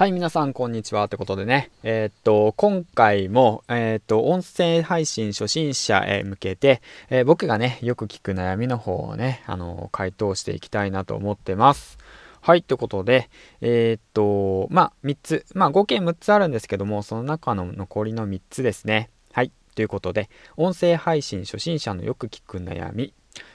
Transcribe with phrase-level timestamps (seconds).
[0.00, 1.08] はい、皆さん、こんにちは。
[1.08, 11.98] ということでね、えー、っと、今回も、えー、っと、音声配信初心者へ向けて、えー、僕がね、よく聞く悩みの方をね、あの、回答していきたいなと思ってます。
[12.40, 13.28] はい、ということで、
[13.60, 19.10] えっと、まあ、3つ、まあ、合計6つあるんですけども、その中の残りの3つですね。
[19.34, 23.12] はい、ということで、音声配信初心者のよく聞く悩み。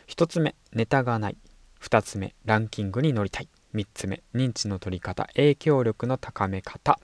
[0.09, 1.38] 1つ目、ネタがない。
[1.82, 3.50] 2つ目、ランキングに乗りたい。
[3.76, 4.23] 3つ目。
[4.34, 5.26] 認知の取り方。
[5.36, 7.00] 影響力の高め方。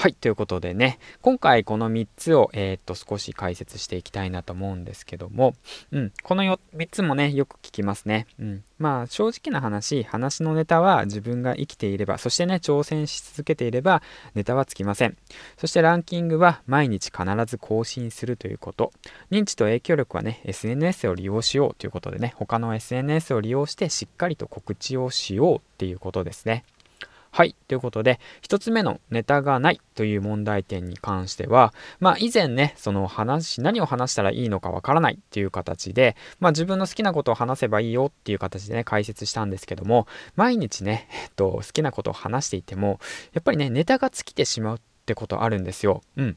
[0.00, 5.54] はいということでね今回この3つを、えー、っと少し解説していきたいなと思うんですけども、
[5.90, 14.00] うん、この3つもねよく聞きますね、うん、まあ正直な話話のネタは自分が生きていればそしてね挑戦し続けていれば
[14.36, 15.16] ネタはつきません。
[15.56, 18.92] そしてランキングは毎日必ず更新するということ。
[19.32, 26.62] 認知と影響力はね SNS を利用しようということでね他の SNS を利用してしっかりと告知をしようっていうことですね。
[27.38, 27.54] はい。
[27.68, 42.98] ということで、一つ目のネタがないという問題点に関しては、まあ以前ね、その話、何を話したらいいのかわからないっていう形で、まあ自分の好きなことを話せばいいよっていう形でね、解説したんですけども、毎日ね、えっと、好きなことを話していても、
[43.34, 46.02] やっぱりね、ネタが尽きてしまうってことあるんですよ。
[46.16, 46.36] うん。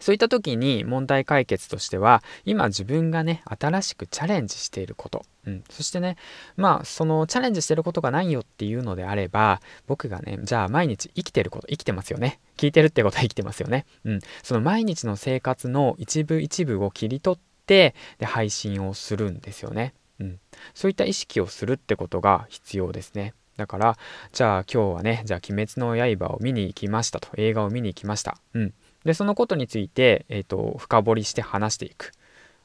[0.00, 6.16] そういった時に問題解決としては今自分がね新しくチャレンジしていること、うん、そしてね
[6.56, 12.40] まあそのチャレンジしてることがないよっていうのであれば僕がねじゃあ毎日生きてること生きてますよね。
[12.56, 20.38] 聞いてるってことは生きてますよね、うん、その毎日の生活の一部一部を切り取ってで配信をするんですよね、うん、
[20.74, 23.32] そういった意識をするってことが必要ですね。
[23.56, 23.98] だから、
[24.32, 28.38] じゃあ今日はね、じゃあ鬼滅の刃を見に行きましたと、映画を見に行きました。
[28.54, 28.74] うん。
[29.04, 32.12] でそのことについて、えーと、深掘りして話していく。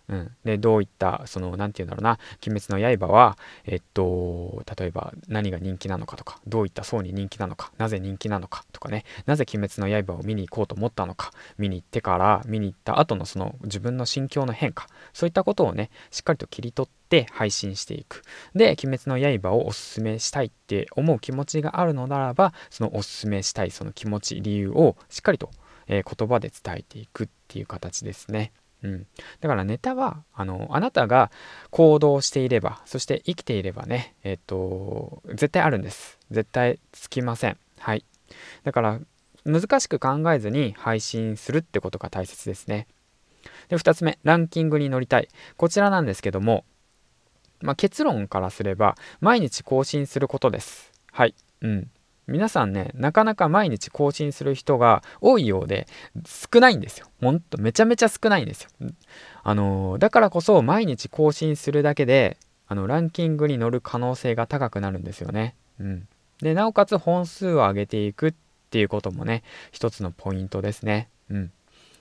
[0.07, 9.03] うん、でどういったその何て言うんだろうな「鬼滅の刃は」えっと例えば何が人気なのかとかどういった層に人気なのかなぜ人気なのかとかね。
[9.25, 18.21] なぜ「鬼滅の刃」を見に行こうと思ったのか見に行ってから見に行った後のその自分の心境の変化そういったことをねしっかりと切り取って配信していく。
[18.53, 25.49] で「鬼滅の刃」をおすすめしたいって思う気持ちがあるのならばそのおすすめしたいその気持ち理由をしっかりと
[25.87, 28.51] えー、言葉で伝えていくっていう形ですね。
[28.83, 29.07] うん、
[29.39, 31.31] だからネタはあのあなたが
[31.71, 36.19] 行動していればそして生きていればねえっ、と絶対あるんです。
[36.31, 37.57] 絶対つきません。
[37.79, 38.05] はい。
[38.63, 38.99] だから
[39.43, 42.87] 難しく考えずに配信するってことが大切ですね。
[43.69, 45.29] で2つ目ランキングに乗りたい。
[45.57, 46.65] こちらなんですけども、
[47.61, 50.91] まあ、結論からすれば毎日更新することです。
[51.11, 51.35] はい。
[51.61, 51.91] うん。
[52.27, 55.87] 皆さんね、なかなか毎日更新する人が多いようで
[56.25, 57.07] 少ないんですよ。
[57.21, 58.69] ほんとめちゃめちゃ少ないんですよ。
[59.43, 62.37] あのだからこそ毎日更新するだけで
[62.67, 65.55] あのランキングに乗る可能性が高くなるんですよね。
[65.79, 66.07] うん。
[66.41, 68.33] で、なおかつ本数を上げていくっ
[68.69, 71.09] ていうこともね、一つのポイントですね。
[71.29, 71.51] うん。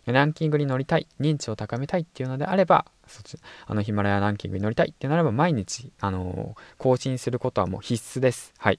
[0.07, 8.53] ランキングに乗りたい、認知を高めたいっていうのであれば、そっちあのヒマラヤランキングに乗りたいってなれば毎日、あのー、更新することはもう必須です。
[8.59, 8.79] はい。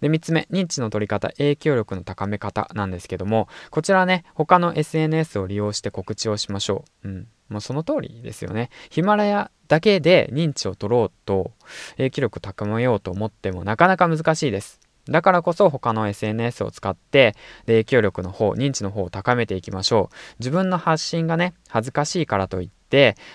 [0.00, 7.08] で、3つ目、認知の取り方、影響力の高め方なんですけども、こちらね、他の SNS を利用して告知をしましょう。
[7.08, 7.28] うん。
[7.48, 8.70] もうその通りですよね。
[8.90, 11.52] ヒマラヤだけで認知を取ろうと、
[11.96, 14.80] 影響力高めようと思ってもなかなか難しいです。
[15.08, 17.34] だからこそ他の SNS を使って
[17.66, 20.14] 影響力の方、認知の方を高めていきましょう。
[20.38, 22.79] 自分の発信がね、恥ずかしいからといって、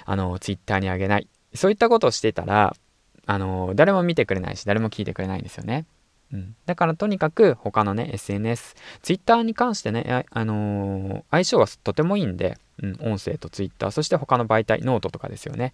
[0.05, 1.27] あの、Twitter にあげない。
[1.53, 2.75] そういったことをしてたら、
[3.25, 5.85] あの、誰も見てくれないし、誰も聞いてくれないんですよね。
[6.33, 15.73] うん、だからとにかく他のね SNS、Twitter に関してね、あのー、相性はとてもいいんで、うん、音声と Twitter、そして他の媒体、ノートとかですよね。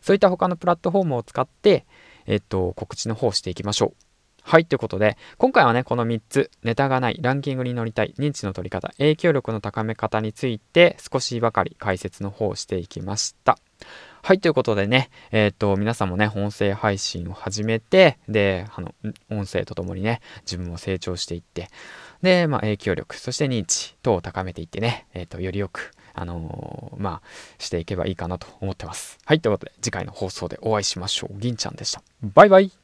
[0.00, 1.84] そういった他のプラットフォームを使って、
[2.26, 4.11] えっと、告知の方をしていきましょう。
[4.42, 13.58] はい、ということで、今回はね、この3つ、ネタがない、ランキングに乗りたい、認知の取り方、影響力の高め方について、少しばかり解説の方をしていきました。
[14.24, 18.94] はい、ということでね、えっ、ー、と、皆さんもね、音声配信を始めて、で、あの、
[19.30, 21.68] 音声とともにね、自分も成長していって、
[22.22, 27.22] で、まあ、影響力、そして認知等を高めていってね、えっ、ー、と、よりよく、あのー、まあ、
[27.58, 29.18] していけばいいかなと思ってます。
[29.24, 31.38] はい、ということで、次回の放送でお会いしましょう。
[31.38, 32.02] 銀ちゃんでした。
[32.22, 32.81] バイバイ